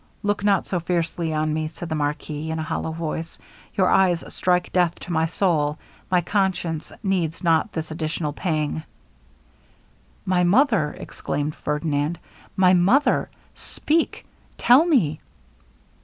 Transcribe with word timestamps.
'Look 0.23 0.43
not 0.43 0.65
so 0.65 0.79
fiercely 0.79 1.31
on 1.31 1.53
me,' 1.53 1.67
said 1.67 1.87
the 1.89 1.93
marquis, 1.93 2.49
in 2.49 2.57
a 2.57 2.63
hollow 2.63 2.91
voice; 2.91 3.37
'your 3.75 3.87
eyes 3.91 4.23
strike 4.33 4.73
death 4.73 4.95
to 5.01 5.11
my 5.13 5.27
soul; 5.27 5.77
my 6.09 6.21
conscience 6.21 6.91
needs 7.03 7.43
not 7.43 7.71
this 7.73 7.91
additional 7.91 8.33
pang.' 8.33 8.81
'My 10.25 10.43
mother!' 10.43 10.95
exclaimed 10.97 11.53
Ferdinand 11.55 12.17
'my 12.57 12.73
mother! 12.73 13.29
Speak, 13.53 14.25
tell 14.57 14.85
me.' 14.85 15.19